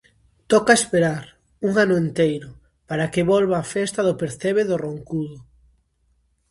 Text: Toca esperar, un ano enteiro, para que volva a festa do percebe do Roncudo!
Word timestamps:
Toca 0.51 0.77
esperar, 0.79 1.23
un 1.67 1.73
ano 1.83 1.95
enteiro, 2.03 2.49
para 2.89 3.09
que 3.13 3.27
volva 3.31 3.55
a 3.59 3.69
festa 3.75 3.99
do 4.07 4.15
percebe 4.21 4.61
do 4.69 4.75
Roncudo! 4.83 5.37